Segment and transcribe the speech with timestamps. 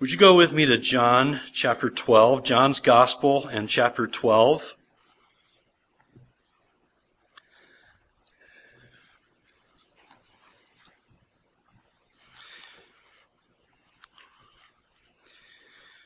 [0.00, 4.76] Would you go with me to John chapter 12, John's Gospel and chapter 12?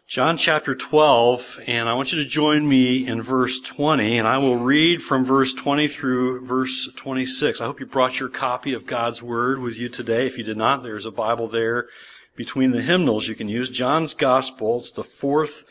[0.07, 4.39] John chapter 12, and I want you to join me in verse 20, and I
[4.39, 7.61] will read from verse 20 through verse 26.
[7.61, 10.27] I hope you brought your copy of God's Word with you today.
[10.27, 11.89] If you did not, there's a Bible there
[12.37, 13.71] between the hymnals you can use.
[13.71, 15.65] John's Gospel, it's the fourth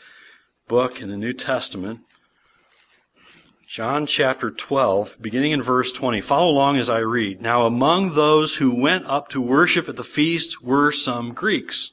[0.68, 2.00] book in the New Testament.
[3.66, 6.20] John chapter 12, beginning in verse 20.
[6.20, 7.40] Follow along as I read.
[7.40, 11.92] Now among those who went up to worship at the feast were some Greeks.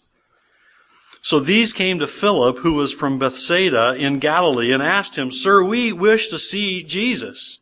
[1.23, 5.63] So these came to Philip, who was from Bethsaida in Galilee, and asked him, Sir,
[5.63, 7.59] we wish to see Jesus.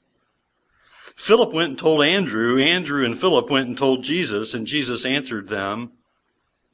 [1.16, 2.60] Philip went and told Andrew.
[2.60, 5.92] Andrew and Philip went and told Jesus, and Jesus answered them,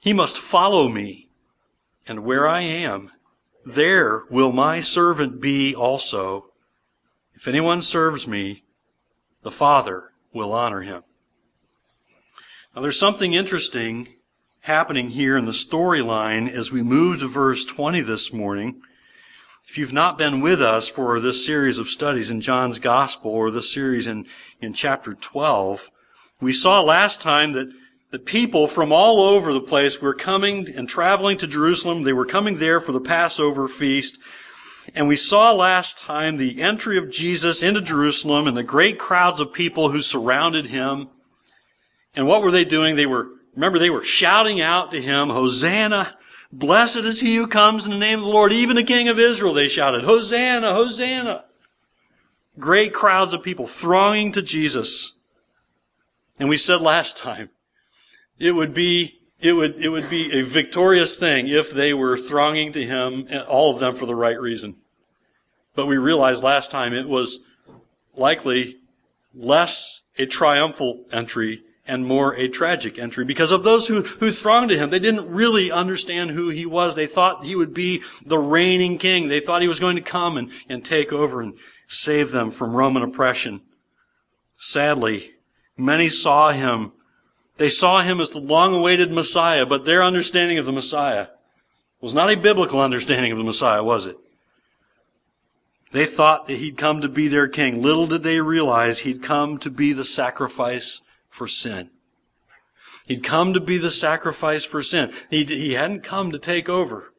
[0.00, 1.28] he must follow me.
[2.08, 3.12] And where I am,
[3.64, 6.46] there will my servant be also.
[7.34, 8.64] If anyone serves me,
[9.42, 11.04] the Father will honor him.
[12.74, 14.08] Now there's something interesting
[14.60, 18.80] happening here in the storyline as we move to verse 20 this morning.
[19.68, 23.50] If you've not been with us for this series of studies in John's Gospel or
[23.50, 24.26] this series in,
[24.60, 25.90] in chapter 12,
[26.40, 27.72] we saw last time that
[28.10, 32.02] the people from all over the place were coming and traveling to Jerusalem.
[32.02, 34.18] They were coming there for the Passover feast.
[34.94, 39.38] And we saw last time the entry of Jesus into Jerusalem and the great crowds
[39.38, 41.08] of people who surrounded him.
[42.14, 42.96] And what were they doing?
[42.96, 46.16] They were, remember, they were shouting out to him, Hosanna!
[46.52, 49.20] Blessed is he who comes in the name of the Lord, even the King of
[49.20, 51.44] Israel, they shouted, Hosanna, Hosanna!
[52.58, 55.12] Great crowds of people thronging to Jesus.
[56.40, 57.50] And we said last time,
[58.40, 62.72] it would be it would, it would be a victorious thing if they were thronging
[62.72, 64.76] to him, all of them for the right reason.
[65.74, 67.40] But we realized last time it was
[68.14, 68.76] likely
[69.34, 74.68] less a triumphal entry and more a tragic entry because of those who, who thronged
[74.68, 74.90] to him.
[74.90, 76.94] They didn't really understand who he was.
[76.94, 79.28] They thought he would be the reigning king.
[79.28, 81.54] They thought he was going to come and, and take over and
[81.86, 83.62] save them from Roman oppression.
[84.58, 85.30] Sadly,
[85.78, 86.92] many saw him
[87.60, 91.26] they saw him as the long awaited Messiah, but their understanding of the Messiah
[92.00, 94.16] was not a biblical understanding of the Messiah, was it?
[95.92, 97.82] They thought that he'd come to be their king.
[97.82, 101.90] Little did they realize he'd come to be the sacrifice for sin.
[103.06, 105.12] He'd come to be the sacrifice for sin.
[105.28, 107.12] He, he hadn't come to take over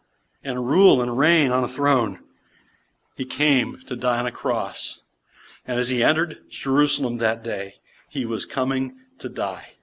[0.43, 2.17] and rule and reign on a throne.
[3.15, 5.03] He came to die on a cross.
[5.67, 7.75] And as he entered Jerusalem that day,
[8.09, 9.73] he was coming to die.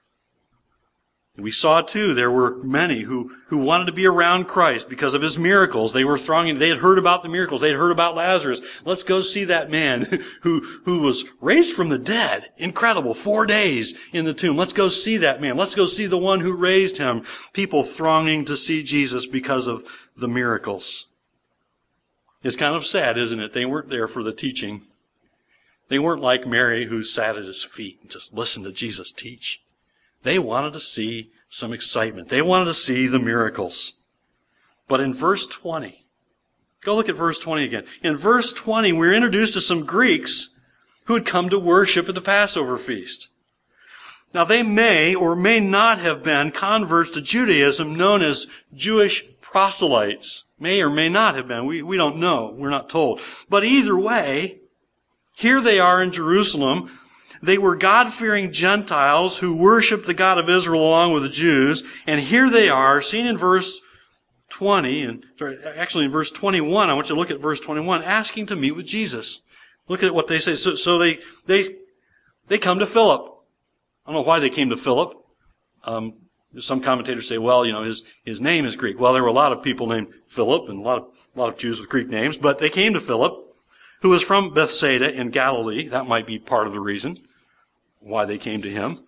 [1.38, 5.22] We saw too, there were many who, who wanted to be around Christ because of
[5.22, 5.92] his miracles.
[5.92, 8.60] They were thronging, they had heard about the miracles, they had heard about Lazarus.
[8.84, 12.50] Let's go see that man who, who was raised from the dead.
[12.56, 13.14] Incredible.
[13.14, 14.56] Four days in the tomb.
[14.56, 15.56] Let's go see that man.
[15.56, 17.22] Let's go see the one who raised him.
[17.52, 21.06] People thronging to see Jesus because of the miracles.
[22.42, 23.52] It's kind of sad, isn't it?
[23.52, 24.82] They weren't there for the teaching.
[25.86, 29.62] They weren't like Mary who sat at his feet and just listened to Jesus teach.
[30.22, 32.28] They wanted to see some excitement.
[32.28, 33.94] They wanted to see the miracles.
[34.86, 36.06] But in verse 20,
[36.82, 37.84] go look at verse 20 again.
[38.02, 40.58] In verse 20, we're introduced to some Greeks
[41.04, 43.30] who had come to worship at the Passover feast.
[44.34, 50.44] Now they may or may not have been converts to Judaism known as Jewish proselytes.
[50.58, 51.64] May or may not have been.
[51.66, 52.54] We, we don't know.
[52.56, 53.20] We're not told.
[53.48, 54.58] But either way,
[55.34, 56.97] here they are in Jerusalem
[57.42, 61.84] they were God-fearing Gentiles who worshiped the God of Israel along with the Jews.
[62.06, 63.80] And here they are, seen in verse
[64.50, 65.26] 20, and
[65.76, 68.72] actually in verse 21, I want you to look at verse 21, asking to meet
[68.72, 69.42] with Jesus.
[69.86, 70.54] Look at what they say.
[70.54, 71.76] So, so they, they,
[72.48, 73.22] they come to Philip.
[74.04, 75.14] I don't know why they came to Philip.
[75.84, 76.14] Um,
[76.58, 78.98] some commentators say, well, you know, his, his name is Greek.
[78.98, 81.04] Well, there were a lot of people named Philip and a lot of,
[81.36, 83.34] a lot of Jews with Greek names, but they came to Philip,
[84.00, 85.88] who was from Bethsaida in Galilee.
[85.88, 87.18] That might be part of the reason
[88.08, 89.00] why they came to him,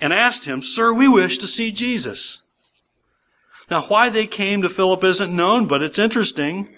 [0.00, 2.42] and asked him, Sir, we wish to see Jesus.
[3.70, 6.74] Now, why they came to Philip isn't known, but it's interesting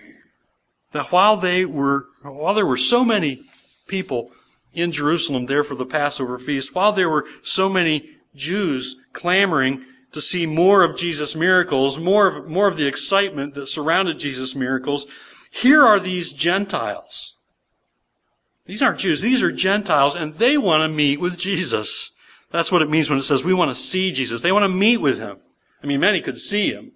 [0.93, 3.41] that while they were, while there were so many
[3.87, 4.33] people
[4.73, 10.21] in Jerusalem there for the Passover feast, while there were so many Jews clamoring to
[10.21, 15.07] see more of Jesus' miracles, more of, more of the excitement that surrounded Jesus' miracles,
[15.51, 17.37] here are these Gentiles.
[18.71, 22.13] These aren't Jews, these are Gentiles, and they want to meet with Jesus.
[22.53, 24.43] That's what it means when it says we want to see Jesus.
[24.43, 25.39] They want to meet with him.
[25.83, 26.93] I mean, many could see him,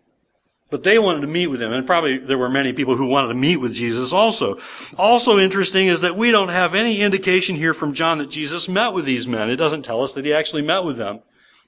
[0.71, 1.73] but they wanted to meet with him.
[1.73, 4.61] And probably there were many people who wanted to meet with Jesus also.
[4.97, 8.93] Also interesting is that we don't have any indication here from John that Jesus met
[8.93, 9.51] with these men.
[9.51, 11.23] It doesn't tell us that he actually met with them.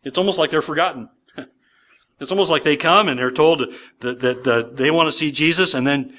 [0.04, 1.08] It's almost like they're forgotten.
[2.20, 5.32] it's almost like they come and they're told that, that, that they want to see
[5.32, 6.16] Jesus and then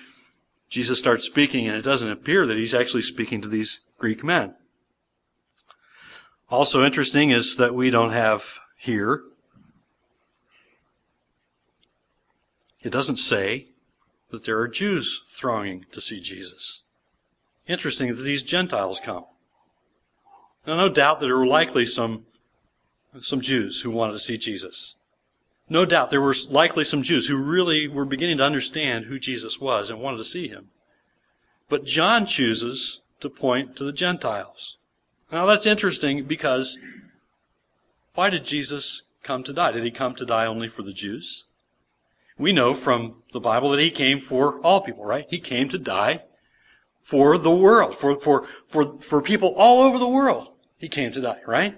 [0.70, 4.56] Jesus starts speaking and it doesn't appear that he's actually speaking to these Greek men.
[6.50, 9.24] Also interesting is that we don't have here
[12.88, 13.68] It doesn't say
[14.30, 16.84] that there are Jews thronging to see Jesus.
[17.68, 19.26] Interesting that these Gentiles come.
[20.66, 22.26] Now, no doubt that there were likely some,
[23.22, 24.96] some Jews who wanted to see Jesus.
[25.70, 29.60] No doubt there were likely some Jews who really were beginning to understand who Jesus
[29.60, 30.70] was and wanted to see him.
[31.70, 34.78] But John chooses to point to the Gentiles.
[35.32, 36.78] Now that's interesting because
[38.16, 39.74] why did Jesus come to die?
[39.74, 41.46] Did he come to die only for the Jews?
[42.38, 45.26] We know from the Bible that he came for all people, right?
[45.30, 46.24] He came to die
[47.02, 50.50] for the world, for, for, for, for people all over the world.
[50.78, 51.78] He came to die, right?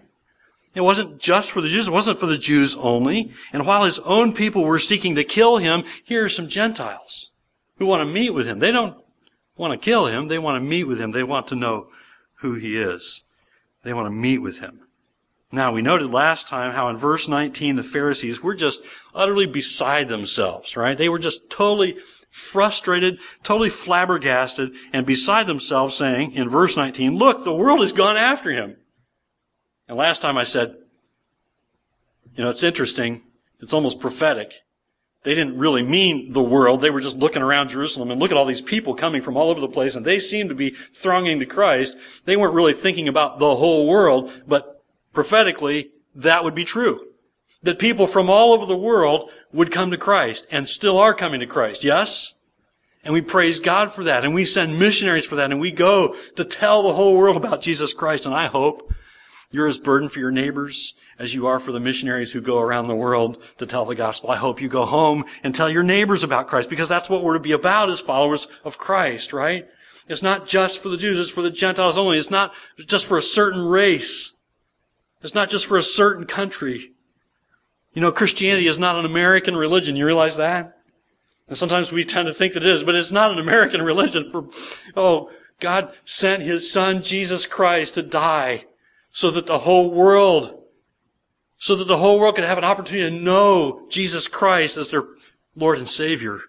[0.80, 1.90] It wasn't just for the Jews.
[1.90, 3.34] It wasn't for the Jews only.
[3.52, 7.32] And while his own people were seeking to kill him, here are some Gentiles
[7.80, 8.60] who want to meet with him.
[8.60, 8.96] They don't
[9.58, 10.30] want to kill him.
[10.30, 11.12] They want to meet with him.
[11.12, 11.90] They want to know
[12.36, 13.26] who he is.
[13.84, 14.88] They want to meet with him.
[15.52, 18.82] Now, we noted last time how in verse 19 the Pharisees were just
[19.14, 20.98] utterly beside themselves, right?
[20.98, 21.98] They were just totally
[22.32, 28.16] frustrated, totally flabbergasted, and beside themselves saying in verse 19, look, the world has gone
[28.16, 28.78] after him.
[29.90, 30.78] And last time I said,
[32.36, 33.24] you know, it's interesting.
[33.60, 34.62] It's almost prophetic.
[35.24, 36.80] They didn't really mean the world.
[36.80, 39.50] They were just looking around Jerusalem and look at all these people coming from all
[39.50, 41.98] over the place and they seemed to be thronging to Christ.
[42.24, 44.82] They weren't really thinking about the whole world, but
[45.12, 47.08] prophetically, that would be true.
[47.64, 51.40] That people from all over the world would come to Christ and still are coming
[51.40, 51.84] to Christ.
[51.84, 52.36] Yes?
[53.04, 54.24] And we praise God for that.
[54.24, 55.52] And we send missionaries for that.
[55.52, 58.26] And we go to tell the whole world about Jesus Christ.
[58.26, 58.94] And I hope
[59.52, 62.88] you're as burdened for your neighbors as you are for the missionaries who go around
[62.88, 64.32] the world to tell the gospel.
[64.32, 67.34] I hope you go home and tell your neighbors about Christ because that's what we're
[67.34, 69.68] to be about as followers of Christ, right?
[70.08, 72.18] It's not just for the Jews, it's for the Gentiles only.
[72.18, 74.38] It's not just for a certain race.
[75.22, 76.94] It's not just for a certain country.
[77.94, 79.96] You know, Christianity is not an American religion.
[79.96, 80.78] You realize that?
[81.48, 84.30] And sometimes we tend to think that it is, but it's not an American religion
[84.30, 84.46] for,
[84.96, 88.66] oh, God sent His Son, Jesus Christ, to die
[89.12, 90.64] so that the whole world,
[91.58, 95.04] so that the whole world could have an opportunity to know Jesus Christ as their
[95.56, 96.40] Lord and Savior.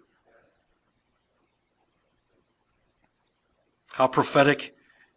[3.92, 4.74] How prophetic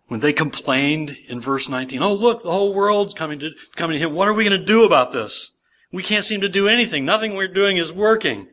[0.08, 4.06] when they complained in verse 19, oh look, the whole world's coming to, coming to
[4.06, 4.14] him.
[4.14, 5.52] What are we going to do about this?
[5.92, 7.06] We can't seem to do anything.
[7.06, 8.48] Nothing we're doing is working.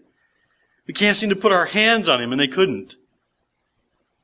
[0.86, 2.96] We can't seem to put our hands on him, and they couldn't.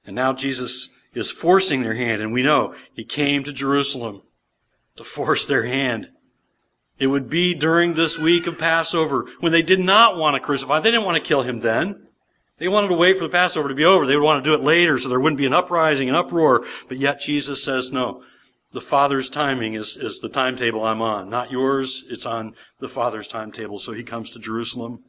[0.06, 4.22] And now Jesus is forcing their hand, and we know he came to Jerusalem
[4.96, 6.10] to force their hand.
[6.98, 10.80] It would be during this week of Passover when they did not want to crucify.
[10.80, 12.06] They didn't want to kill him then.
[12.58, 14.06] They wanted to wait for the Passover to be over.
[14.06, 16.64] They would want to do it later so there wouldn't be an uprising, an uproar.
[16.88, 18.22] But yet Jesus says, no,
[18.72, 21.28] the Father's timing is, is the timetable I'm on.
[21.28, 22.04] Not yours.
[22.08, 23.78] It's on the Father's timetable.
[23.78, 25.04] So he comes to Jerusalem.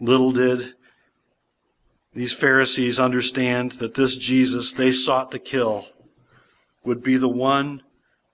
[0.00, 0.74] Little did
[2.14, 5.86] these Pharisees understand that this Jesus they sought to kill
[6.88, 7.82] would be the one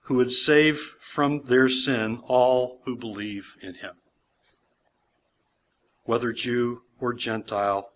[0.05, 3.91] who would save from their sin all who believe in him
[6.05, 7.89] whether Jew or Gentile,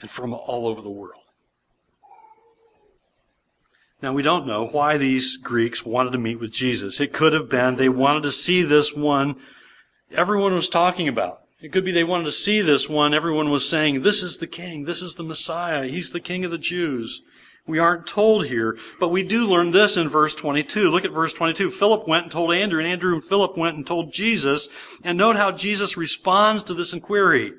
[0.00, 1.22] and from all over the world.
[4.02, 7.00] Now, we don't know why these Greeks wanted to meet with Jesus.
[7.00, 9.36] It could have been they wanted to see this one
[10.12, 11.40] everyone was talking about.
[11.60, 14.46] It could be they wanted to see this one everyone was saying, this is the
[14.46, 17.22] king, this is the Messiah, he's the king of the Jews.
[17.66, 20.90] We aren't told here, but we do learn this in verse 22.
[20.90, 21.70] Look at verse 22.
[21.70, 24.68] Philip went and told Andrew, and Andrew and Philip went and told Jesus.
[25.02, 27.54] And note how Jesus responds to this inquiry.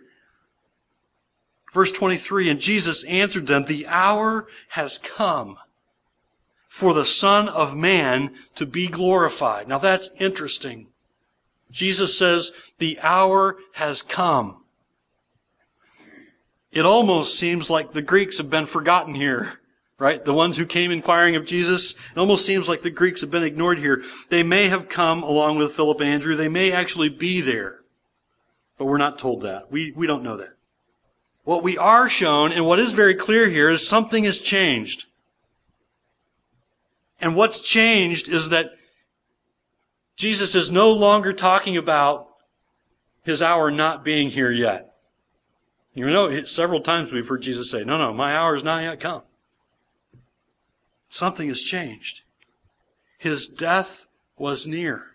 [1.74, 5.58] Verse 23, and Jesus answered them, the hour has come
[6.70, 9.68] for the Son of Man to be glorified.
[9.68, 10.88] Now that's interesting.
[11.70, 14.64] Jesus says, the hour has come.
[16.72, 19.60] It almost seems like the Greeks have been forgotten here,
[20.00, 20.24] right?
[20.24, 21.92] The ones who came inquiring of Jesus.
[21.92, 24.04] It almost seems like the Greeks have been ignored here.
[24.30, 26.36] They may have come along with Philip and Andrew.
[26.36, 27.80] They may actually be there.
[28.77, 29.72] But we're not told that.
[29.72, 30.54] We, we don't know that.
[31.44, 35.06] What we are shown, and what is very clear here, is something has changed.
[37.20, 38.72] And what's changed is that
[40.16, 42.27] Jesus is no longer talking about
[43.24, 44.94] his hour not being here yet.
[45.94, 49.00] You know, several times we've heard Jesus say, No, no, my hour is not yet
[49.00, 49.24] come.
[51.10, 52.22] Something has changed.
[53.18, 55.06] His death was near.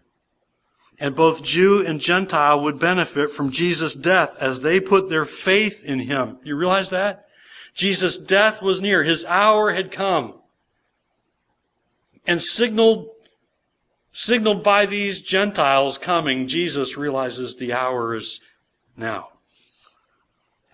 [0.99, 5.83] And both Jew and Gentile would benefit from Jesus' death as they put their faith
[5.85, 6.39] in him.
[6.45, 7.27] You realize that?
[7.75, 9.03] Jesus' death was near.
[9.03, 10.35] His hour had come.
[12.27, 13.09] And signaled,
[14.13, 18.41] signaled by these Gentiles coming, Jesus realizes the hour is
[18.97, 19.31] now.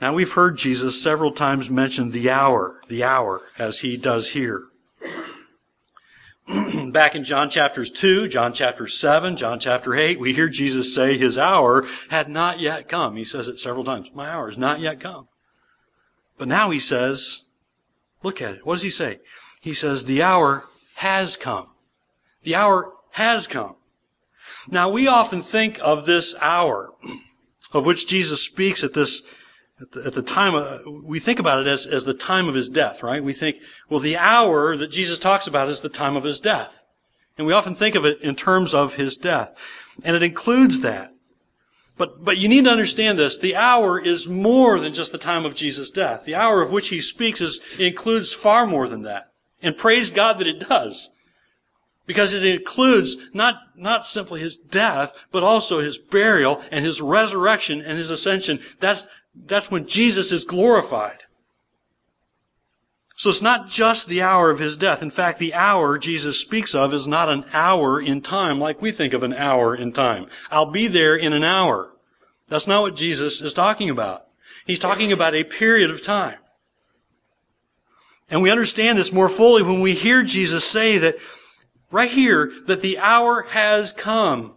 [0.00, 4.64] Now we've heard Jesus several times mention the hour, the hour, as he does here.
[6.92, 11.18] back in John chapters 2, John chapter 7, John chapter 8, we hear Jesus say
[11.18, 13.16] his hour had not yet come.
[13.16, 14.10] He says it several times.
[14.14, 15.28] My hour has not yet come.
[16.38, 17.42] But now he says,
[18.22, 18.66] look at it.
[18.66, 19.18] What does he say?
[19.60, 20.64] He says, the hour
[20.96, 21.68] has come.
[22.44, 23.76] The hour has come.
[24.68, 26.92] Now we often think of this hour
[27.72, 29.22] of which Jesus speaks at this
[29.80, 32.54] at the, at the time, of, we think about it as, as the time of
[32.54, 33.22] his death, right?
[33.22, 33.58] We think,
[33.88, 36.82] well, the hour that Jesus talks about is the time of his death.
[37.36, 39.52] And we often think of it in terms of his death.
[40.02, 41.12] And it includes that.
[41.96, 43.38] But, but you need to understand this.
[43.38, 46.24] The hour is more than just the time of Jesus' death.
[46.24, 49.32] The hour of which he speaks is, includes far more than that.
[49.62, 51.10] And praise God that it does.
[52.06, 57.82] Because it includes not, not simply his death, but also his burial and his resurrection
[57.82, 58.60] and his ascension.
[58.80, 61.20] That's, that's when Jesus is glorified.
[63.16, 65.02] So it's not just the hour of his death.
[65.02, 68.92] In fact, the hour Jesus speaks of is not an hour in time like we
[68.92, 70.26] think of an hour in time.
[70.52, 71.90] I'll be there in an hour.
[72.46, 74.26] That's not what Jesus is talking about.
[74.66, 76.38] He's talking about a period of time.
[78.30, 81.16] And we understand this more fully when we hear Jesus say that
[81.90, 84.54] right here, that the hour has come.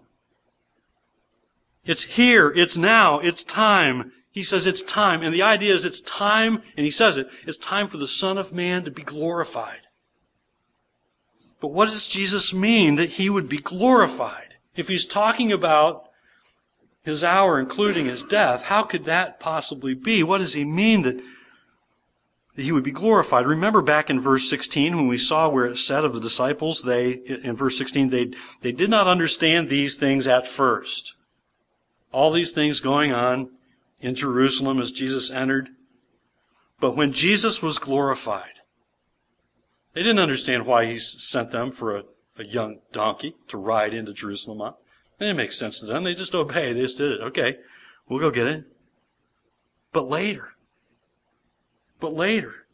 [1.84, 2.52] It's here.
[2.56, 3.20] It's now.
[3.20, 4.12] It's time.
[4.32, 5.22] He says it's time.
[5.22, 8.38] And the idea is it's time, and he says it, it's time for the Son
[8.38, 9.82] of Man to be glorified.
[11.60, 14.56] But what does Jesus mean that he would be glorified?
[14.76, 16.10] If he's talking about
[17.04, 20.24] his hour, including his death, how could that possibly be?
[20.24, 21.22] What does he mean that,
[22.56, 23.46] that he would be glorified?
[23.46, 27.12] Remember back in verse 16 when we saw where it said of the disciples, they,
[27.44, 31.16] in verse 16, they, they did not understand these things at first.
[32.12, 33.52] All these things going on
[34.02, 35.70] in Jerusalem as Jesus entered.
[36.80, 38.62] But when Jesus was glorified,
[39.94, 42.04] they didn't understand why he sent them for a,
[42.38, 44.74] a young donkey to ride into Jerusalem on.
[45.20, 46.04] It didn't make sense to them.
[46.04, 46.76] They just obeyed.
[46.76, 47.22] They just did it.
[47.22, 47.58] Okay,
[48.08, 48.64] we'll go get it.
[49.92, 50.54] But later,
[52.00, 52.66] but later,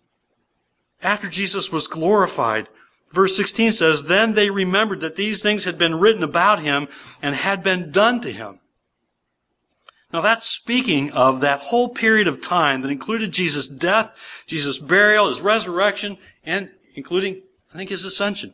[1.02, 2.70] after Jesus was glorified,
[3.12, 6.88] verse 16 says, Then they remembered that these things had been written about him
[7.22, 8.60] and had been done to him.
[10.14, 15.28] Now that's speaking of that whole period of time that included Jesus' death, Jesus' burial,
[15.28, 17.42] his resurrection, and including,
[17.74, 18.54] I think, his ascension.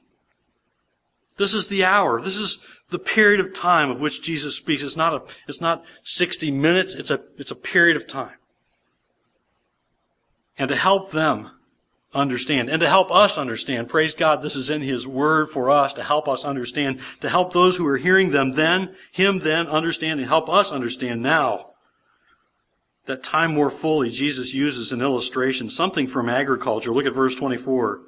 [1.37, 2.21] This is the hour.
[2.21, 4.83] This is the period of time of which Jesus speaks.
[4.83, 6.95] It's not a, it's not 60 minutes.
[6.95, 8.37] It's a, it's a period of time.
[10.57, 11.51] And to help them
[12.13, 13.89] understand and to help us understand.
[13.89, 17.53] Praise God, this is in His Word for us to help us understand, to help
[17.53, 21.71] those who are hearing them then, Him then understand and help us understand now.
[23.05, 26.93] That time more fully, Jesus uses an illustration, something from agriculture.
[26.93, 28.01] Look at verse 24.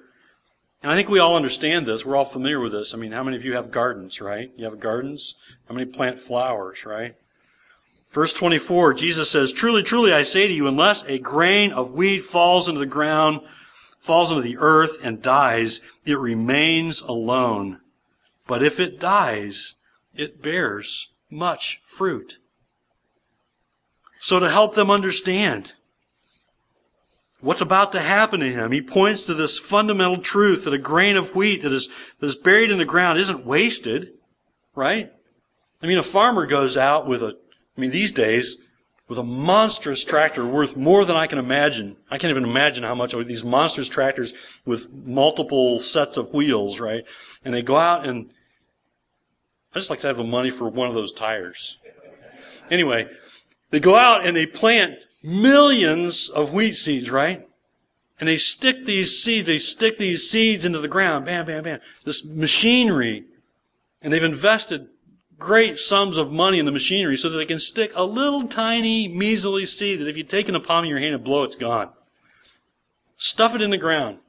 [0.81, 2.05] And I think we all understand this.
[2.05, 2.93] We're all familiar with this.
[2.93, 4.51] I mean, how many of you have gardens, right?
[4.55, 5.35] You have gardens?
[5.67, 7.15] How many plant flowers, right?
[8.11, 12.23] Verse 24, Jesus says, Truly, truly, I say to you, unless a grain of wheat
[12.23, 13.41] falls into the ground
[14.05, 17.81] falls into the earth and dies, it remains alone.
[18.47, 19.75] But if it dies,
[20.13, 22.37] it bears much fruit.
[24.19, 25.73] So to help them understand
[27.41, 31.17] what's about to happen to him, he points to this fundamental truth that a grain
[31.17, 34.13] of wheat that is, that is buried in the ground isn't wasted,
[34.75, 35.11] right?
[35.81, 37.37] I mean, a farmer goes out with a,
[37.75, 38.57] I mean, these days,
[39.07, 41.95] with a monstrous tractor worth more than I can imagine.
[42.09, 44.33] I can't even imagine how much these monstrous tractors
[44.65, 47.05] with multiple sets of wheels, right?
[47.43, 48.31] And they go out and
[49.73, 51.77] I just like to have the money for one of those tires.
[52.71, 53.07] Anyway,
[53.71, 57.47] they go out and they plant millions of wheat seeds, right?
[58.19, 61.79] And they stick these seeds, they stick these seeds into the ground, bam, bam, bam.
[62.05, 63.25] This machinery.
[64.01, 64.87] And they've invested
[65.37, 69.07] great sums of money in the machinery so that they can stick a little tiny,
[69.07, 71.55] measly seed that if you take in the palm of your hand and blow, it's
[71.55, 71.89] gone.
[73.17, 74.19] Stuff it in the ground.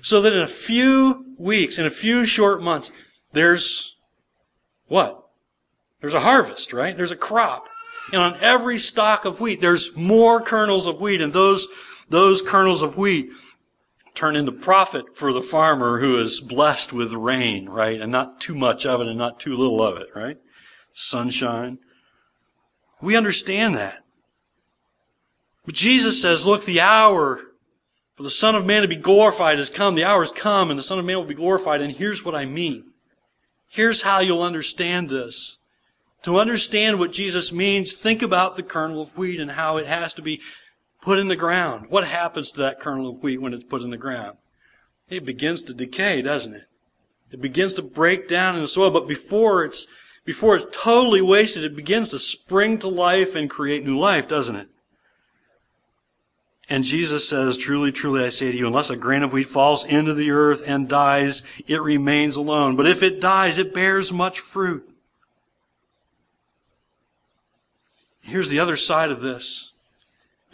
[0.00, 2.90] So that in a few weeks, in a few short months,
[3.32, 3.96] there's
[4.88, 5.28] what?
[6.00, 6.96] There's a harvest, right?
[6.96, 7.68] There's a crop.
[8.12, 11.66] And on every stalk of wheat, there's more kernels of wheat, and those,
[12.08, 13.30] those kernels of wheat
[14.16, 18.00] turn into profit for the farmer who is blessed with rain, right?
[18.00, 20.38] And not too much of it and not too little of it, right?
[20.92, 21.78] Sunshine.
[23.00, 24.02] We understand that.
[25.64, 27.40] But Jesus says, look, the hour
[28.16, 29.94] for the Son of Man to be glorified has come.
[29.94, 31.82] The hour has come, and the Son of Man will be glorified.
[31.82, 32.92] And here's what I mean.
[33.68, 35.58] Here's how you'll understand this.
[36.22, 40.14] To understand what Jesus means, think about the kernel of wheat and how it has
[40.14, 40.40] to be
[41.06, 41.86] put in the ground.
[41.88, 44.38] What happens to that kernel of wheat when it's put in the ground?
[45.08, 46.64] It begins to decay, doesn't it?
[47.30, 49.86] It begins to break down in the soil, but before it's,
[50.24, 54.56] before it's totally wasted, it begins to spring to life and create new life, doesn't
[54.56, 54.68] it?
[56.68, 59.84] And Jesus says, Truly, truly, I say to you, unless a grain of wheat falls
[59.84, 62.74] into the earth and dies, it remains alone.
[62.74, 64.90] But if it dies, it bears much fruit.
[68.22, 69.70] Here's the other side of this.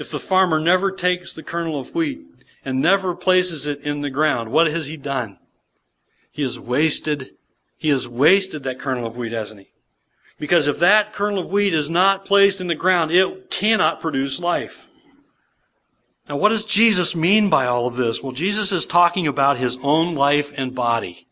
[0.02, 2.26] If the farmer never takes the kernel of wheat
[2.64, 5.38] and never places it in the ground, what has he done?
[6.32, 7.37] He has wasted,
[7.76, 9.68] he has wasted that kernel of wheat, hasn't he?
[10.40, 14.40] Because if that kernel of wheat is not placed in the ground, it cannot produce
[14.40, 14.88] life.
[16.28, 18.25] Now, what does Jesus mean by all of this?
[18.25, 21.28] Well, Jesus is talking about his own life and body.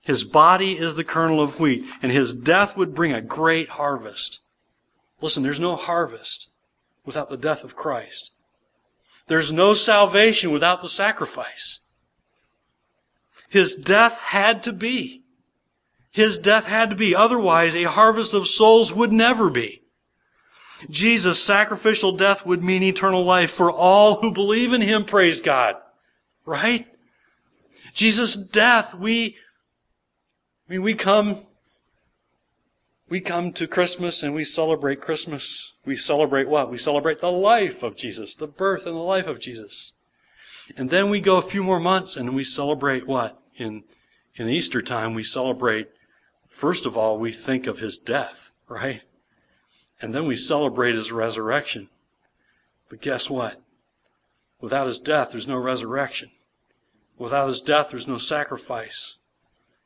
[0.00, 4.40] His body is the kernel of wheat, and his death would bring a great harvest.
[5.20, 6.48] Listen, there's no harvest
[7.04, 8.32] without the death of Christ.
[9.28, 11.80] There's no salvation without the sacrifice.
[13.48, 15.22] His death had to be.
[16.10, 17.14] His death had to be.
[17.14, 19.82] Otherwise, a harvest of souls would never be.
[20.90, 25.76] Jesus' sacrificial death would mean eternal life for all who believe in Him, praise God.
[26.44, 26.86] Right?
[27.94, 29.36] Jesus' death, we,
[30.68, 31.46] I mean, we come
[33.12, 35.76] we come to Christmas and we celebrate Christmas.
[35.84, 36.70] We celebrate what?
[36.70, 39.92] We celebrate the life of Jesus, the birth and the life of Jesus.
[40.78, 43.38] And then we go a few more months and we celebrate what?
[43.56, 43.84] In,
[44.36, 45.90] in Easter time, we celebrate,
[46.48, 49.02] first of all, we think of his death, right?
[50.00, 51.90] And then we celebrate his resurrection.
[52.88, 53.60] But guess what?
[54.58, 56.30] Without his death, there's no resurrection.
[57.18, 59.18] Without his death, there's no sacrifice.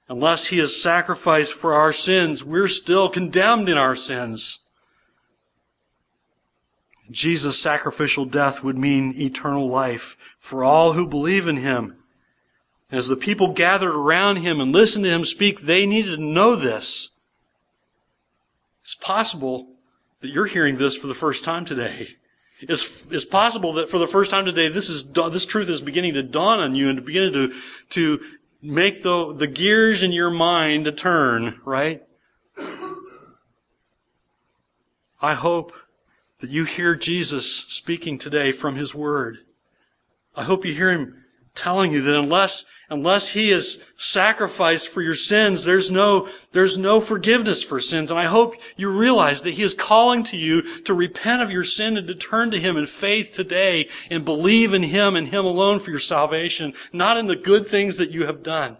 [0.09, 4.61] Unless he is sacrificed for our sins, we're still condemned in our sins.
[7.11, 11.97] Jesus' sacrificial death would mean eternal life for all who believe in him.
[12.90, 16.55] As the people gathered around him and listened to him speak, they needed to know
[16.55, 17.16] this.
[18.85, 19.75] It's possible
[20.21, 22.16] that you're hearing this for the first time today.
[22.61, 26.14] It's, it's possible that for the first time today, this is, this truth is beginning
[26.14, 27.53] to dawn on you and beginning to,
[27.90, 28.21] to
[28.62, 32.03] make the, the gears in your mind to turn, right?
[35.21, 35.73] I hope
[36.40, 39.38] that you hear Jesus speaking today from His Word.
[40.35, 41.25] I hope you hear Him
[41.57, 47.01] telling you that unless unless he is sacrificed for your sins, there's no, there's no
[47.01, 48.11] forgiveness for sins.
[48.11, 51.64] And I hope you realize that he is calling to you to repent of your
[51.64, 55.45] sin and to turn to him in faith today and believe in him and him
[55.45, 58.77] alone for your salvation, not in the good things that you have done,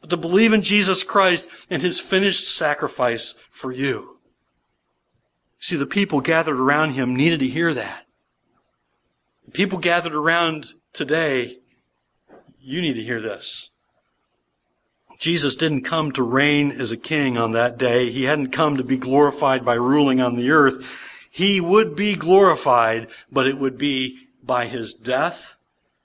[0.00, 4.18] but to believe in Jesus Christ and his finished sacrifice for you.
[5.58, 8.06] See, the people gathered around him needed to hear that.
[9.46, 11.58] The people gathered around today
[12.60, 13.70] you need to hear this.
[15.18, 18.10] Jesus didn't come to reign as a king on that day.
[18.10, 20.90] He hadn't come to be glorified by ruling on the earth.
[21.30, 25.54] He would be glorified, but it would be by his death,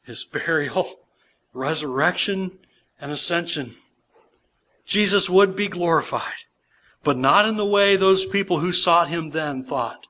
[0.03, 0.99] his burial,
[1.53, 2.59] resurrection,
[2.99, 3.75] and ascension.
[4.85, 6.45] Jesus would be glorified,
[7.03, 10.07] but not in the way those people who sought him then thought.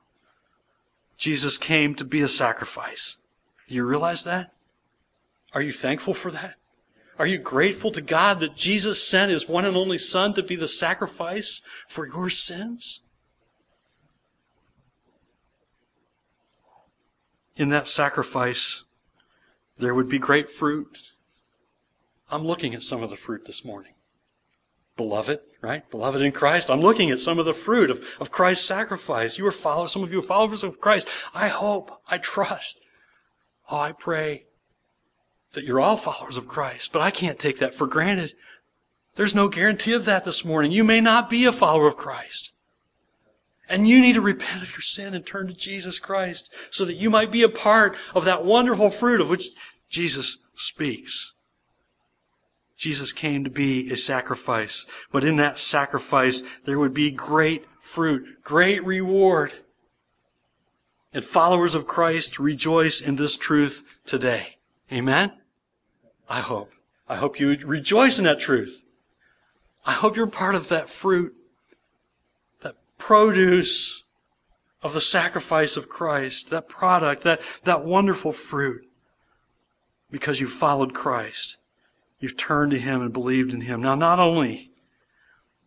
[1.16, 3.18] Jesus came to be a sacrifice.
[3.68, 4.52] Do you realize that?
[5.54, 6.54] Are you thankful for that?
[7.18, 10.56] Are you grateful to God that Jesus sent his one and only Son to be
[10.56, 13.04] the sacrifice for your sins?
[17.54, 18.84] In that sacrifice,
[19.76, 20.98] there would be great fruit.
[22.30, 23.92] I'm looking at some of the fruit this morning.
[24.96, 25.88] beloved, right?
[25.90, 26.70] Beloved in Christ.
[26.70, 29.38] I'm looking at some of the fruit of, of Christ's sacrifice.
[29.38, 31.08] You are followers, some of you are followers of Christ.
[31.34, 32.80] I hope, I trust,
[33.70, 34.46] oh, I pray
[35.52, 38.34] that you're all followers of Christ, but I can't take that for granted.
[39.14, 40.72] There's no guarantee of that this morning.
[40.72, 42.52] You may not be a follower of Christ.
[43.68, 46.96] And you need to repent of your sin and turn to Jesus Christ so that
[46.96, 49.48] you might be a part of that wonderful fruit of which
[49.88, 51.34] Jesus speaks.
[52.76, 58.42] Jesus came to be a sacrifice, but in that sacrifice there would be great fruit,
[58.42, 59.52] great reward.
[61.12, 64.56] And followers of Christ rejoice in this truth today.
[64.90, 65.32] Amen?
[66.32, 66.72] I hope.
[67.10, 68.86] I hope you rejoice in that truth.
[69.84, 71.34] I hope you're part of that fruit,
[72.62, 74.04] that produce
[74.82, 78.88] of the sacrifice of Christ, that product, that, that wonderful fruit,
[80.10, 81.58] because you followed Christ.
[82.18, 83.82] You've turned to Him and believed in Him.
[83.82, 84.70] Now, not only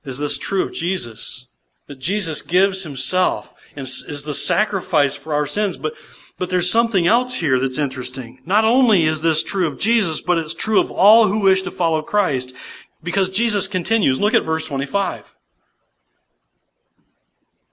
[0.03, 1.45] is this true of Jesus,
[1.85, 5.93] that Jesus gives Himself and is the sacrifice for our sins, but,
[6.37, 8.39] but there's something else here that's interesting.
[8.45, 11.71] Not only is this true of Jesus, but it's true of all who wish to
[11.71, 12.53] follow Christ.
[13.01, 14.19] Because Jesus continues.
[14.19, 15.33] Look at verse 25.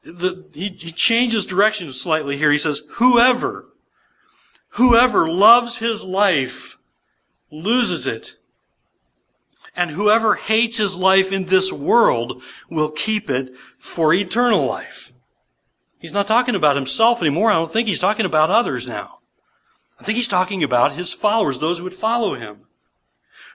[0.05, 2.53] The, he, he changes direction slightly here.
[2.53, 3.67] He says, whoever,
[4.71, 6.79] whoever loves his life
[7.51, 8.37] loses it.
[9.75, 15.12] And whoever hates his life in this world will keep it for eternal life.
[16.03, 17.53] He's not talking about himself anymore.
[17.53, 19.21] I don't think he's talking about others now.
[20.01, 22.63] I think he's talking about his followers, those who would follow him.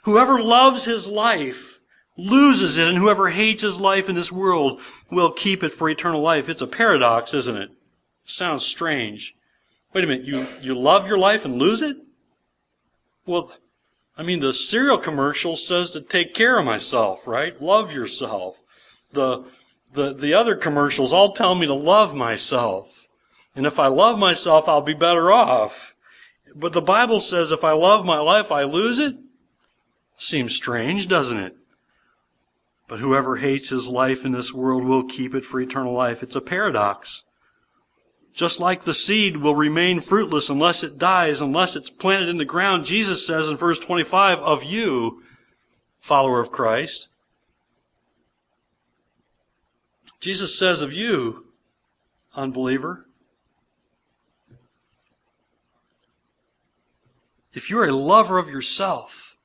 [0.03, 1.81] Whoever loves his life
[2.15, 4.79] loses it, and whoever hates his life in this world
[5.11, 6.47] will keep it for eternal life.
[6.47, 7.69] It's a paradox, isn't it?
[8.23, 9.35] Sounds strange.
[9.93, 11.97] Wait a minute, you, you love your life and lose it?
[13.25, 13.51] Well,
[14.17, 17.61] I mean, the cereal commercial says to take care of myself, right?
[17.61, 18.61] Love yourself.
[19.11, 19.43] The,
[19.93, 23.07] the, the other commercials all tell me to love myself.
[23.55, 25.95] And if I love myself, I'll be better off.
[26.55, 29.15] But the Bible says if I love my life, I lose it?
[30.15, 31.55] Seems strange, doesn't it?
[32.87, 36.23] But whoever hates his life in this world will keep it for eternal life.
[36.23, 37.23] It's a paradox.
[38.33, 42.45] Just like the seed will remain fruitless unless it dies, unless it's planted in the
[42.45, 45.23] ground, Jesus says in verse 25 of you,
[45.99, 47.09] follower of Christ.
[50.19, 51.45] Jesus says of you,
[52.35, 53.05] unbeliever,
[57.53, 59.37] if you're a lover of yourself,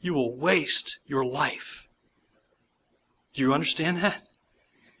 [0.00, 1.88] you will waste your life.
[3.34, 4.22] Do you understand that?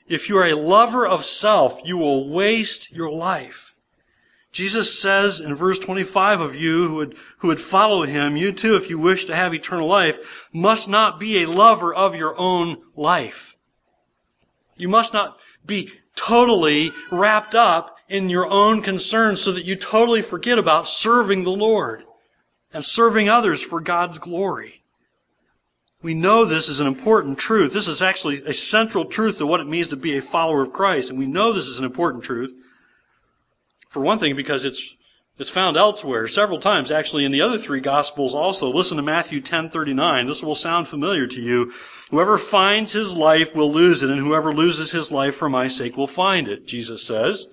[0.06, 3.74] If you are a lover of self, you will waste your life.
[4.50, 8.76] Jesus says in verse 25 of you who would, who would follow him, you too,
[8.76, 12.82] if you wish to have eternal life, must not be a lover of your own
[12.94, 13.56] life.
[14.76, 20.22] You must not be totally wrapped up in your own concerns so that you totally
[20.22, 22.04] forget about serving the Lord
[22.72, 24.82] and serving others for God's glory.
[26.02, 27.72] We know this is an important truth.
[27.72, 30.72] This is actually a central truth to what it means to be a follower of
[30.72, 31.10] Christ.
[31.10, 32.52] And we know this is an important truth.
[33.88, 34.96] For one thing, because it's,
[35.42, 38.70] it's found elsewhere several times, actually in the other three gospels also.
[38.70, 40.28] Listen to Matthew 10:39.
[40.28, 41.72] This will sound familiar to you.
[42.12, 45.96] Whoever finds his life will lose it, and whoever loses his life for my sake
[45.96, 47.48] will find it, Jesus says.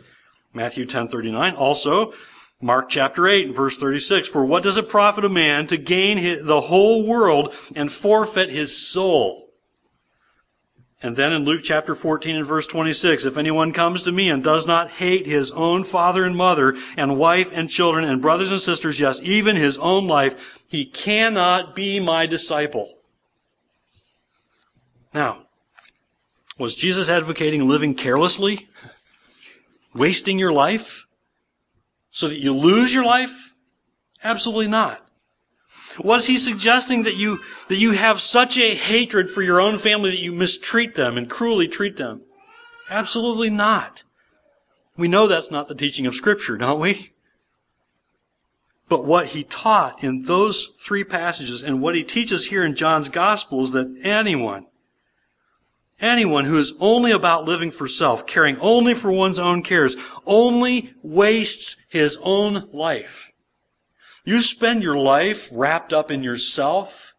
[0.54, 1.56] Matthew 10:39.
[1.56, 2.13] Also,
[2.62, 6.62] Mark chapter 8 verse 36, for what does it profit a man to gain the
[6.62, 9.49] whole world and forfeit his soul?
[11.02, 14.44] And then in Luke chapter 14 and verse 26, if anyone comes to me and
[14.44, 18.60] does not hate his own father and mother and wife and children and brothers and
[18.60, 22.96] sisters, yes, even his own life, he cannot be my disciple.
[25.14, 25.44] Now,
[26.58, 28.68] was Jesus advocating living carelessly?
[29.94, 31.06] Wasting your life?
[32.12, 33.56] so that you lose your life?
[34.24, 35.09] Absolutely not.
[36.04, 40.12] Was he suggesting that you, that you have such a hatred for your own family
[40.12, 42.22] that you mistreat them and cruelly treat them?
[42.90, 44.04] Absolutely not.
[44.98, 47.12] We know that's not the teaching of Scripture, don't we?
[48.88, 53.10] But what he taught in those three passages and what he teaches here in John's
[53.10, 54.66] Gospel is that anyone,
[56.02, 60.94] Anyone who is only about living for self, caring only for one's own cares, only
[61.04, 63.29] wastes his own life.
[64.26, 67.16] You spend your life wrapped up in yourself,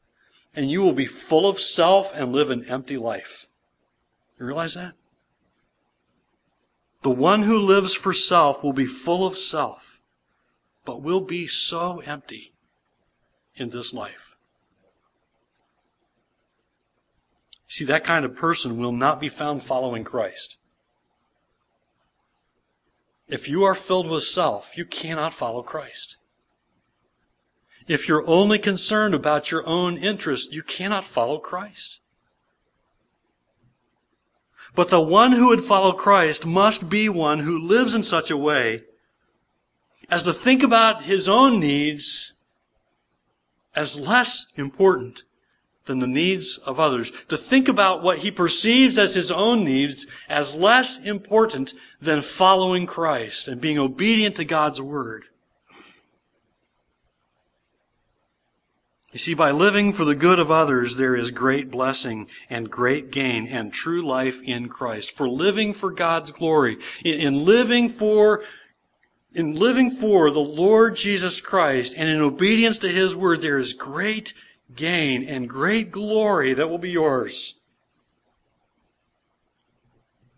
[0.54, 3.46] and you will be full of self and live an empty life.
[4.38, 4.94] You realize that?
[7.02, 10.00] The one who lives for self will be full of self,
[10.84, 12.52] but will be so empty
[13.56, 14.36] in this life.
[17.66, 20.58] See, that kind of person will not be found following Christ.
[23.28, 26.16] If you are filled with self, you cannot follow Christ.
[27.90, 31.98] If you're only concerned about your own interest, you cannot follow Christ.
[34.76, 38.36] But the one who would follow Christ must be one who lives in such a
[38.36, 38.84] way
[40.08, 42.34] as to think about his own needs
[43.74, 45.24] as less important
[45.86, 47.10] than the needs of others.
[47.26, 52.86] To think about what he perceives as his own needs as less important than following
[52.86, 55.24] Christ and being obedient to God's word.
[59.12, 63.10] You see, by living for the good of others, there is great blessing and great
[63.10, 65.10] gain and true life in Christ.
[65.10, 68.44] For living for God's glory, in, living for
[69.32, 73.74] in living for the Lord Jesus Christ and in obedience to His word, there is
[73.74, 74.32] great
[74.76, 77.56] gain and great glory that will be yours.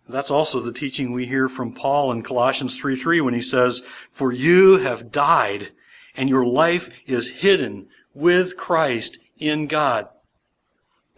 [0.09, 3.83] That's also the teaching we hear from Paul in Colossians 3 3 when he says,
[4.11, 5.73] For you have died,
[6.15, 10.09] and your life is hidden with Christ in God.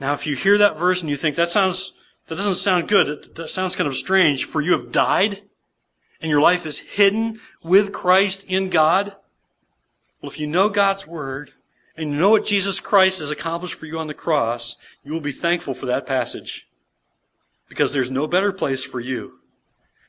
[0.00, 1.94] Now, if you hear that verse and you think that sounds,
[2.26, 5.42] that doesn't sound good, that sounds kind of strange, for you have died,
[6.20, 9.14] and your life is hidden with Christ in God.
[10.20, 11.52] Well, if you know God's Word,
[11.96, 15.20] and you know what Jesus Christ has accomplished for you on the cross, you will
[15.20, 16.68] be thankful for that passage.
[17.68, 19.38] Because there's no better place for you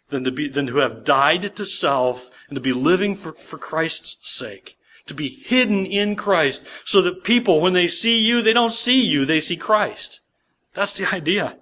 [0.10, 3.58] than to be, than to have died to self and to be living for, for
[3.58, 4.78] Christ's sake.
[5.08, 9.06] To be hidden in Christ so that people, when they see you, they don't see
[9.06, 10.22] you, they see Christ.
[10.74, 11.58] That's the idea.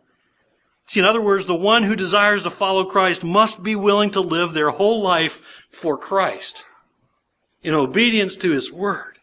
[0.86, 4.22] See, in other words, the one who desires to follow Christ must be willing to
[4.22, 6.66] live their whole life for Christ
[7.62, 9.18] in obedience to His Word.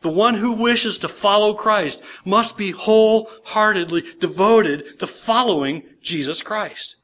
[0.00, 6.96] The one who wishes to follow Christ must be wholeheartedly devoted to following Jesus Christ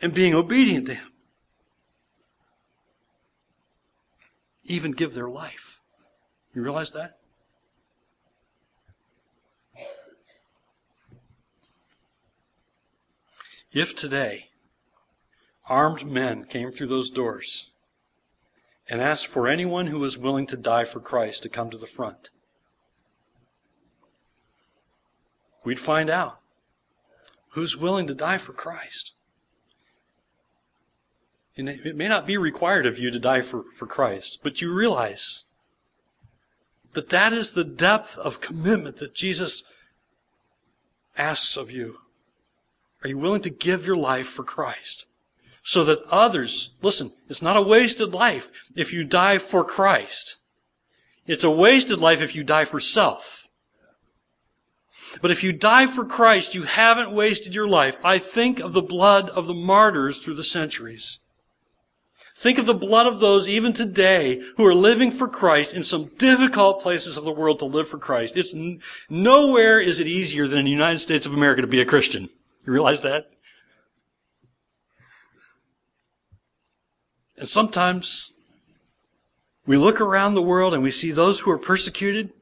[0.00, 1.12] and being obedient to Him.
[4.68, 5.80] Even give their life.
[6.54, 7.18] You realize that?
[13.72, 14.50] If today
[15.68, 17.70] armed men came through those doors
[18.88, 21.86] and asked for anyone who was willing to die for Christ to come to the
[21.86, 22.30] front.
[25.64, 26.40] We'd find out
[27.50, 29.14] who's willing to die for Christ.
[31.58, 34.72] And it may not be required of you to die for, for Christ, but you
[34.72, 35.44] realize
[36.92, 39.64] that that is the depth of commitment that Jesus
[41.18, 41.98] asks of you.
[43.02, 45.04] Are you willing to give your life for Christ?
[45.68, 50.36] so that others, listen, it's not a wasted life if you die for Christ.
[51.26, 53.46] It's a wasted life if you die for self.
[55.20, 57.98] But if you die for Christ, you haven't wasted your life.
[58.02, 61.18] I think of the blood of the martyrs through the centuries.
[62.38, 66.04] Think of the blood of those even today who are living for Christ in some
[66.18, 68.36] difficult places of the world to live for Christ.
[68.36, 68.54] It's
[69.10, 72.28] nowhere is it easier than in the United States of America to be a Christian.
[72.64, 73.30] You realize that?
[77.36, 78.34] And sometimes
[79.66, 82.32] we look around the world and we see those who are persecuted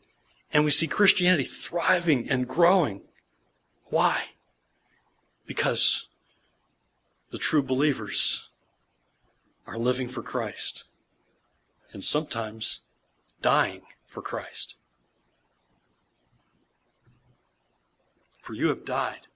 [0.53, 3.01] and we see Christianity thriving and growing.
[3.87, 4.25] Why?
[5.47, 6.09] Because
[7.31, 8.51] the true believers
[9.67, 10.85] are living for Christ
[11.93, 12.83] and sometimes
[13.43, 14.77] dying for Christ.
[18.41, 19.27] For you have died,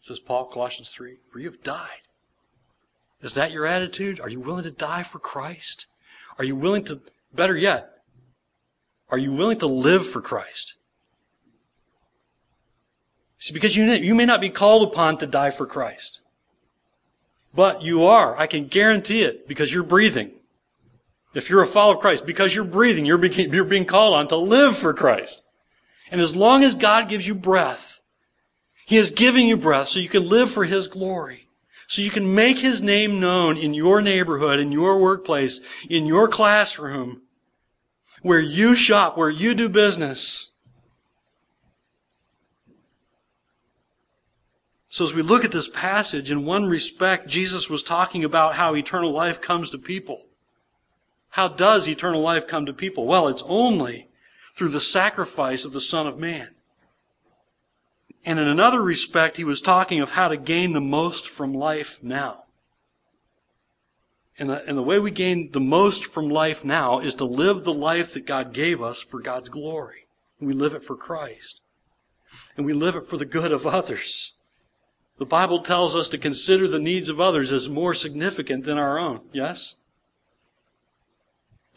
[0.00, 1.18] says Paul, Colossians 3.
[1.30, 2.02] For you have died.
[3.20, 4.20] Is that your attitude?
[4.20, 5.86] Are you willing to die for Christ?
[6.38, 7.00] Are you willing to,
[7.32, 7.98] better yet,
[9.10, 10.74] are you willing to live for Christ?
[13.38, 16.20] See, because you, you may not be called upon to die for Christ.
[17.58, 18.38] But you are.
[18.38, 20.30] I can guarantee it because you're breathing.
[21.34, 24.28] If you're a follower of Christ, because you're breathing, you're being, you're being called on
[24.28, 25.42] to live for Christ.
[26.12, 27.98] And as long as God gives you breath,
[28.86, 31.48] He is giving you breath so you can live for His glory
[31.88, 36.28] so you can make his name known in your neighborhood, in your workplace, in your
[36.28, 37.22] classroom,
[38.20, 40.50] where you shop, where you do business.
[44.88, 48.74] So as we look at this passage, in one respect, Jesus was talking about how
[48.74, 50.22] eternal life comes to people.
[51.30, 53.04] How does eternal life come to people?
[53.04, 54.08] Well, it's only
[54.56, 56.48] through the sacrifice of the Son of Man.
[58.24, 62.02] And in another respect, he was talking of how to gain the most from life
[62.02, 62.44] now.
[64.38, 67.64] And the, and the way we gain the most from life now is to live
[67.64, 70.06] the life that God gave us for God's glory.
[70.40, 71.60] We live it for Christ.
[72.56, 74.34] And we live it for the good of others.
[75.18, 78.98] The Bible tells us to consider the needs of others as more significant than our
[78.98, 79.22] own.
[79.32, 79.76] Yes?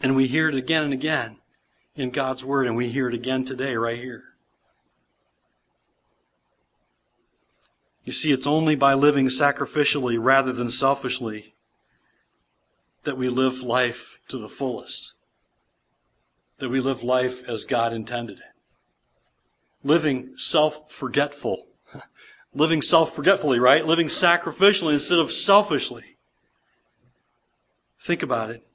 [0.01, 1.37] And we hear it again and again
[1.95, 4.23] in God's Word, and we hear it again today, right here.
[8.03, 11.53] You see, it's only by living sacrificially rather than selfishly
[13.03, 15.13] that we live life to the fullest.
[16.59, 18.45] That we live life as God intended it.
[19.83, 21.65] Living self-forgetful.
[22.53, 23.85] Living self-forgetfully, right?
[23.85, 26.17] Living sacrificially instead of selfishly.
[27.99, 28.65] Think about it.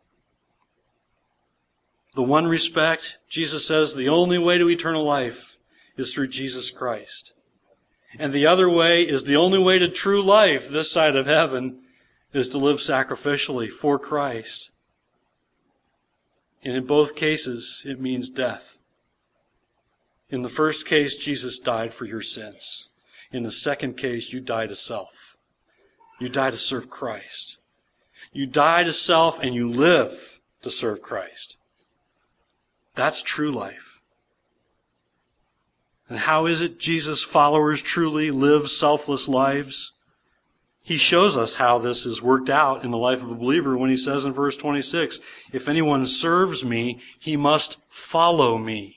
[2.15, 5.57] The one respect, Jesus says the only way to eternal life
[5.97, 7.35] is through Jesus Christ.
[8.19, 11.81] And the other way is the only way to true life this side of heaven
[12.33, 14.71] is to live sacrificially for Christ.
[16.65, 18.79] And in both cases, it means death.
[20.31, 22.86] In the first case, Jesus died for your sins.
[23.33, 25.37] In the second case, you die to self.
[26.21, 27.59] You die to serve Christ.
[28.33, 31.59] You die to self and you live to serve Christ.
[32.95, 34.01] That's true life.
[36.09, 39.93] And how is it Jesus' followers truly live selfless lives?
[40.83, 43.91] He shows us how this is worked out in the life of a believer when
[43.91, 45.19] he says in verse 26,
[45.53, 48.96] If anyone serves me, he must follow me.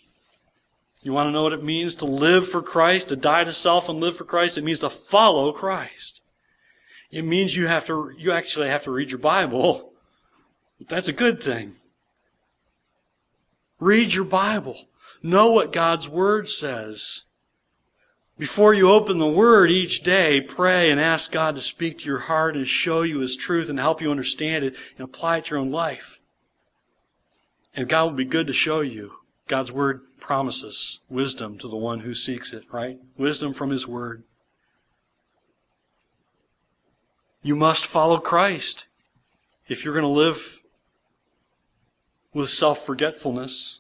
[1.02, 3.88] You want to know what it means to live for Christ, to die to self
[3.88, 4.58] and live for Christ?
[4.58, 6.22] It means to follow Christ.
[7.12, 9.94] It means you have to, you actually have to read your Bible.
[10.88, 11.76] That's a good thing.
[13.80, 14.88] Read your Bible.
[15.24, 17.24] Know what God's Word says.
[18.38, 22.20] Before you open the Word each day, pray and ask God to speak to your
[22.20, 25.56] heart and show you His truth and help you understand it and apply it to
[25.56, 26.22] your own life.
[27.76, 29.19] And God will be good to show you.
[29.50, 33.00] God's Word promises wisdom to the one who seeks it, right?
[33.18, 34.24] Wisdom from His Word.
[37.42, 38.86] You must follow Christ
[39.68, 40.62] if you're going to live
[42.32, 43.80] with self forgetfulness.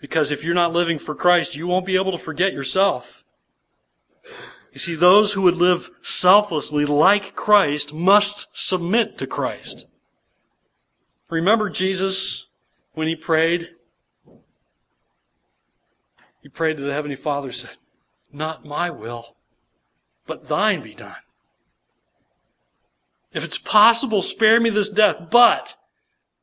[0.00, 3.24] Because if you're not living for Christ, you won't be able to forget yourself.
[4.72, 9.86] You see, those who would live selflessly like Christ must submit to Christ.
[11.30, 12.48] Remember Jesus
[12.94, 13.76] when he prayed?
[16.42, 17.78] He prayed to the Heavenly Father, said,
[18.32, 19.36] Not my will,
[20.26, 21.16] but thine be done.
[23.32, 25.76] If it's possible, spare me this death, but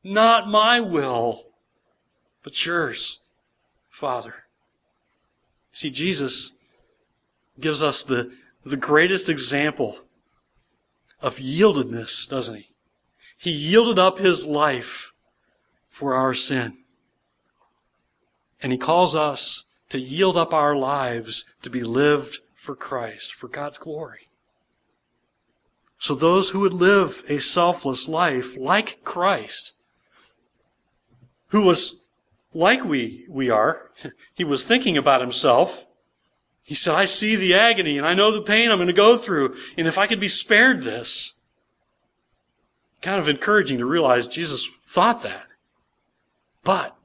[0.02, 1.46] not my will,
[2.42, 3.24] but yours,
[3.90, 4.34] Father.
[5.70, 6.58] See, Jesus
[7.60, 8.32] gives us the,
[8.64, 9.98] the greatest example
[11.20, 12.70] of yieldedness, doesn't he?
[13.36, 15.12] He yielded up his life
[15.88, 16.78] for our sin.
[18.62, 23.48] And he calls us to yield up our lives to be lived for Christ, for
[23.48, 24.28] God's glory.
[25.98, 29.74] So those who would live a selfless life like Christ
[31.50, 32.06] who was
[32.52, 33.90] like we, we are.
[34.34, 35.84] He was thinking about himself.
[36.62, 39.18] He said, I see the agony and I know the pain I'm going to go
[39.18, 39.54] through.
[39.76, 41.34] And if I could be spared this,
[43.02, 45.46] kind of encouraging to realize Jesus thought that.
[46.64, 46.96] But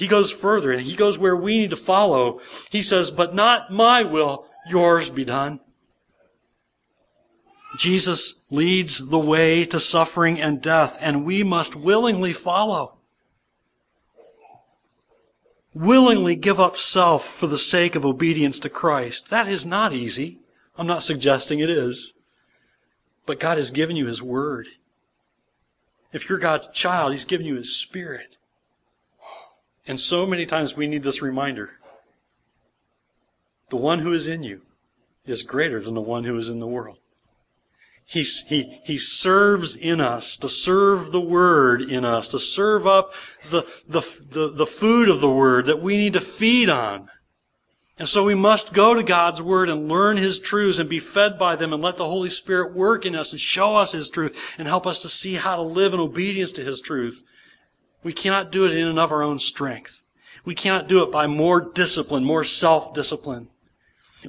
[0.00, 2.40] he goes further and he goes where we need to follow.
[2.70, 5.60] He says, but not my will, yours be done.
[7.76, 12.96] Jesus leads the way to suffering and death, and we must willingly follow
[15.74, 19.30] willingly give up self for the sake of obedience to Christ.
[19.30, 20.38] That is not easy.
[20.76, 22.14] I'm not suggesting it is.
[23.26, 24.68] But God has given you His Word.
[26.10, 28.36] If you're God's child, He's given you His Spirit.
[29.90, 31.70] And so many times we need this reminder.
[33.70, 34.62] The one who is in you
[35.26, 36.98] is greater than the one who is in the world.
[38.04, 43.12] He, he, he serves in us, to serve the Word in us, to serve up
[43.48, 44.00] the, the,
[44.30, 47.10] the, the food of the Word that we need to feed on.
[47.98, 51.36] And so we must go to God's Word and learn His truths and be fed
[51.36, 54.40] by them and let the Holy Spirit work in us and show us His truth
[54.56, 57.24] and help us to see how to live in obedience to His truth.
[58.02, 60.02] We cannot do it in and of our own strength.
[60.44, 63.48] We cannot do it by more discipline, more self-discipline.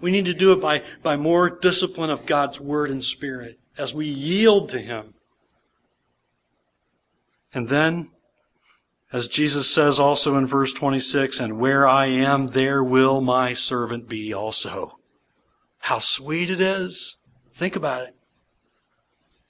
[0.01, 3.93] We need to do it by, by more discipline of God's Word and Spirit as
[3.93, 5.13] we yield to Him.
[7.53, 8.11] And then,
[9.11, 14.07] as Jesus says also in verse 26, and where I am, there will my servant
[14.07, 14.97] be also.
[15.79, 17.17] How sweet it is.
[17.51, 18.15] Think about it.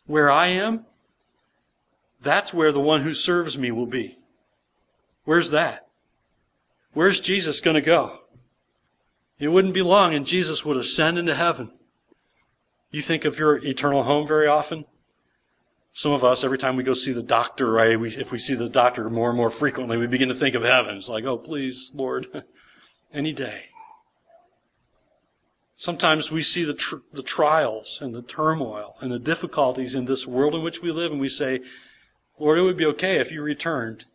[0.06, 0.86] Where I am,
[2.22, 4.20] that's where the one who serves me will be.
[5.24, 5.88] Where's that?
[6.94, 8.20] Where's Jesus going to go?
[9.40, 11.72] It wouldn't be long and Jesus would ascend into heaven.
[12.92, 14.86] You think of your eternal home very often?
[15.94, 18.56] Some of us, every time we go see the doctor, right, we, if we see
[18.56, 20.96] the doctor more and more frequently, we begin to think of heaven.
[20.96, 22.28] It's like, oh, please, Lord,
[23.14, 23.66] any day.
[25.76, 30.28] Sometimes we see the, tr- the trials and the turmoil and the difficulties in this
[30.28, 31.62] world in which we live, and we say,
[32.42, 34.06] Lord, it would be okay if you returned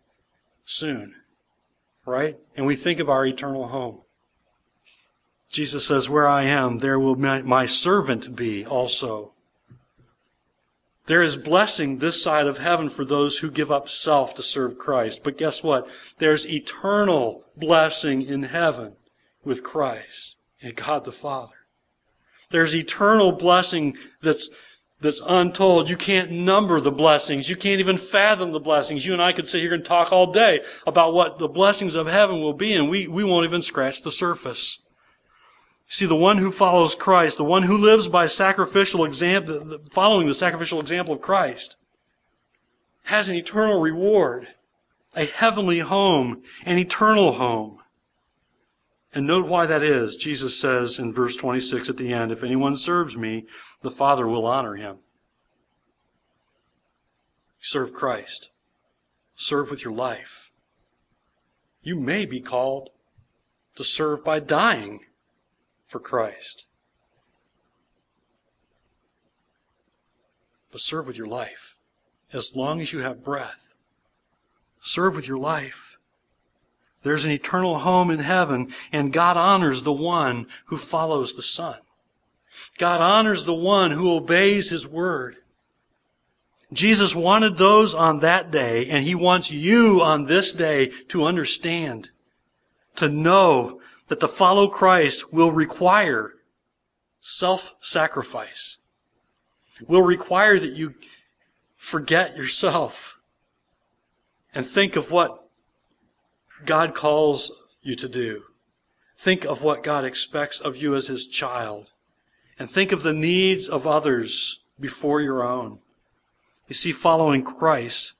[0.65, 1.15] soon.
[2.05, 2.37] Right?
[2.57, 4.01] And we think of our eternal home.
[5.49, 9.33] Jesus says, Where I am, there will my, servant be also.
[11.07, 14.77] There is blessing this side of heaven for those who give up self to serve
[14.77, 15.23] Christ.
[15.23, 15.89] But guess what?
[16.19, 18.95] There's eternal blessing in heaven
[19.45, 21.55] with Christ and God the Father.
[22.51, 24.51] There's eternal blessing that's,
[25.01, 25.91] that's untold.
[25.91, 27.51] You can't number the blessings.
[27.51, 29.05] You can't even fathom the blessings.
[29.05, 32.07] You and I could sit here and talk all day about what the blessings of
[32.07, 34.81] heaven will be, and we, we won't even scratch the surface.
[35.87, 40.35] See, the one who follows Christ, the one who lives by sacrificial example, following the
[40.35, 41.77] sacrificial example of Christ,
[43.05, 44.49] has an eternal reward,
[45.15, 47.79] a heavenly home, an eternal home.
[49.17, 50.15] And note why that is.
[50.15, 53.47] Jesus says in verse 26 at the end, If anyone serves me,
[53.81, 54.99] the Father will honor him.
[57.59, 58.51] Serve Christ.
[59.35, 60.51] Serve with your life.
[61.81, 62.91] You may be called
[63.77, 65.07] to serve by dying
[65.87, 66.67] for Christ.
[70.71, 71.75] But serve with your life.
[72.35, 73.73] As long as you have breath,
[74.83, 75.86] serve with your life.
[77.07, 81.77] There's an eternal home in heaven, and God honors the one who follows the Son.
[82.79, 85.37] God honors the one who obeys His word.
[86.73, 92.11] Jesus wanted those on that day, and He wants you on this day to understand,
[92.97, 96.33] to know that to follow Christ will require
[97.21, 98.79] self-sacrifice.
[99.87, 100.95] Will require that you
[101.77, 103.21] forget yourself
[104.53, 105.46] and think of what
[106.65, 107.53] God calls
[107.83, 108.45] you to do.
[109.17, 111.89] Think of what God expects of you as His child.
[112.59, 115.79] And think of the needs of others before your own.
[116.69, 118.15] You see, following Christ,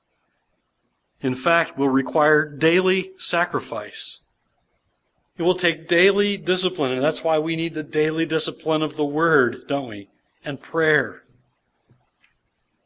[1.21, 4.21] in fact, will require daily sacrifice.
[5.37, 9.05] It will take daily discipline, and that's why we need the daily discipline of the
[9.05, 10.09] Word, don't we?
[10.43, 11.23] And prayer.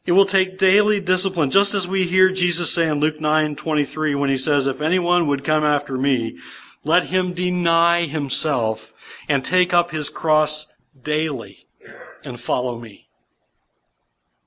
[0.04, 4.14] It will take daily discipline, just as we hear Jesus say in Luke 9 23
[4.14, 6.38] when he says, If anyone would come after me,
[6.84, 8.92] let him deny himself
[9.28, 11.66] and take up his cross daily
[12.24, 13.08] and follow me.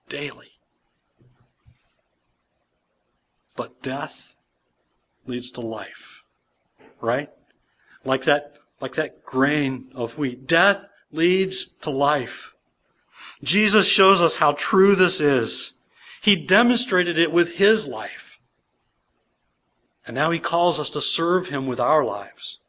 [0.09, 0.51] Daily.
[3.55, 4.35] But death
[5.25, 6.23] leads to life.
[6.99, 7.29] Right?
[8.05, 10.47] like that, like that grain of wheat.
[10.47, 12.54] Death leads to life.
[13.45, 15.73] Jesus shows us how true this is.
[16.21, 18.39] He demonstrated it with his life.
[20.05, 22.59] And now he calls us to serve him with our lives.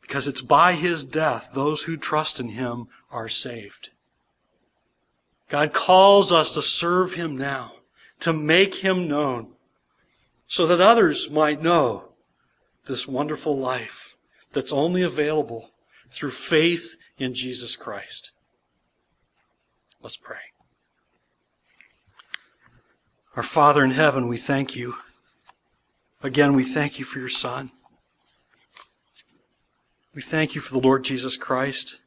[0.00, 3.90] Because it's by his death those who trust in him are saved.
[5.48, 7.74] God calls us to serve him now,
[8.20, 9.52] to make him known,
[10.46, 12.12] so that others might know
[12.86, 14.16] this wonderful life
[14.52, 15.70] that's only available
[16.08, 18.32] through faith in Jesus Christ.
[20.02, 20.38] Let's pray.
[23.36, 24.96] Our Father in heaven, we thank you.
[26.22, 27.70] Again, we thank you for your Son.
[30.14, 32.00] We thank you for the Lord Jesus Christ.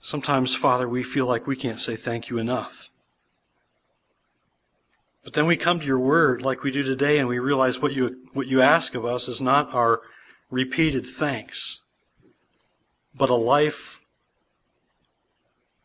[0.00, 2.88] Sometimes, Father, we feel like we can't say thank you enough.
[5.24, 7.92] But then we come to your word like we do today and we realize what
[7.92, 10.00] you, what you ask of us is not our
[10.50, 11.82] repeated thanks,
[13.18, 14.00] but a life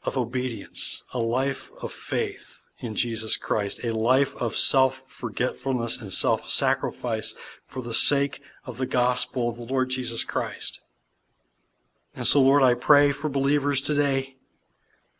[0.06, 7.34] of obedience, a life of faith in Jesus Christ, a life of self-forgetfulness and self-sacrifice
[7.66, 10.80] for the sake of the gospel of the Lord Jesus Christ.
[12.16, 14.36] And so, Lord, I pray for believers today,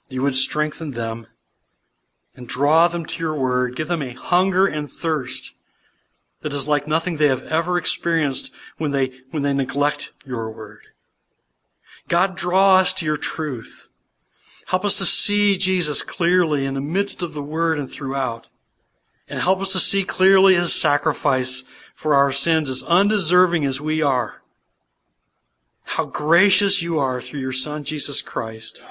[0.10, 1.28] you would strengthen them
[2.36, 3.76] and draw them to your word.
[3.76, 5.56] Give them a hunger and thirst
[6.42, 10.82] that is like nothing they have ever experienced when they, when they neglect your word.
[12.08, 13.88] God, draw us to your truth.
[14.68, 18.48] Help us to see Jesus clearly in the midst of the word and throughout.
[19.28, 24.02] And help us to see clearly his sacrifice for our sins as undeserving as we
[24.02, 24.42] are.
[25.84, 28.82] How gracious you are through your son, Jesus Christ.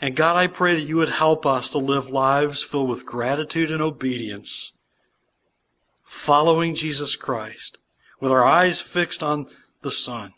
[0.00, 3.70] And God, I pray that you would help us to live lives filled with gratitude
[3.70, 4.72] and obedience,
[6.04, 7.78] following Jesus Christ,
[8.18, 9.46] with our eyes fixed on
[9.82, 10.32] the Son,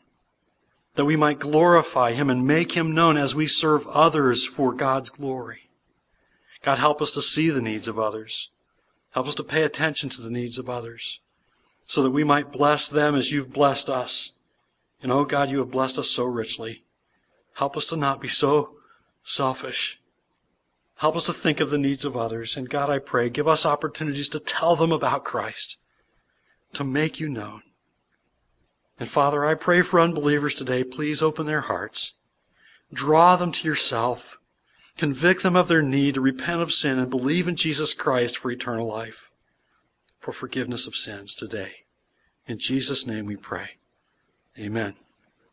[0.95, 5.11] that we might glorify Him and make Him known as we serve others for God's
[5.11, 5.69] glory.
[6.63, 8.51] God, help us to see the needs of others.
[9.11, 11.21] Help us to pay attention to the needs of others
[11.87, 14.33] so that we might bless them as you've blessed us.
[15.03, 16.83] And oh God, you have blessed us so richly.
[17.55, 18.71] Help us to not be so
[19.23, 20.01] selfish.
[20.97, 22.57] Help us to think of the needs of others.
[22.57, 25.77] And God, I pray, give us opportunities to tell them about Christ,
[26.73, 27.63] to make you known.
[28.99, 30.85] And Father, I pray for unbelievers today.
[30.85, 32.15] Please open their hearts.
[32.93, 34.39] Draw them to yourself.
[34.97, 38.51] Convict them of their need to repent of sin and believe in Jesus Christ for
[38.51, 39.31] eternal life,
[40.21, 41.85] for forgiveness of sins today.
[42.47, 43.71] In Jesus' name we pray.
[44.57, 44.95] Amen.